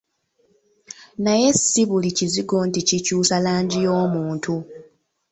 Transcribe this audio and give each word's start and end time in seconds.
Naye 1.23 1.47
si 1.63 1.81
buli 1.89 2.09
kizigo 2.17 2.57
nti 2.67 2.81
kikyusa 2.87 3.35
langi 3.45 3.77
y'omuntu. 3.85 4.53